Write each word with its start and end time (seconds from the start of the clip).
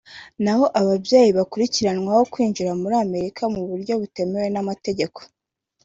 naho 0.43 0.65
ababyeyi 0.79 1.31
bakurikiranwaho 1.37 2.23
kwinjira 2.33 2.71
muri 2.81 2.95
Amerika 3.05 3.41
mu 3.53 3.61
buryo 3.69 3.93
butemewe 4.01 4.47
n’amategeko 4.51 5.19